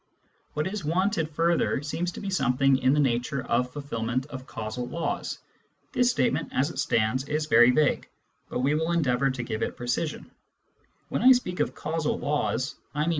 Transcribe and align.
What 0.53 0.65
is 0.65 0.83
wanted 0.83 1.29
further 1.29 1.83
seems 1.83 2.11
to 2.13 2.19
be 2.21 2.31
something 2.31 2.79
in 2.79 2.93
the 2.93 2.99
nature 2.99 3.43
of 3.45 3.71
fulfilment 3.71 4.25
of 4.31 4.47
causal 4.47 4.87
laws. 4.87 5.37
This 5.91 6.09
statement, 6.09 6.49
as 6.55 6.71
it 6.71 6.79
stands, 6.79 7.25
is 7.25 7.45
very 7.45 7.69
vague, 7.69 8.09
but 8.49 8.61
we 8.61 8.73
will 8.73 8.93
endeavour 8.93 9.29
to 9.29 9.43
give 9.43 9.61
it 9.61 9.77
precision. 9.77 10.31
When 11.09 11.21
I 11.21 11.31
speak 11.33 11.59
of 11.59 11.75
causal 11.75 12.17
law 12.17 12.49
s," 12.53 12.73
I 12.95 13.01
mean 13.01 13.09